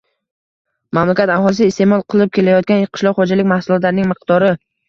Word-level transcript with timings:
Mamlakat 0.97 1.33
aholisi 1.33 1.67
iste’mol 1.73 2.03
qilib 2.13 2.33
kelayotgan 2.39 2.83
qishloq 2.97 3.23
xo‘jalik 3.23 3.53
mahsulotlarining 3.55 4.13
miqdori 4.15 4.53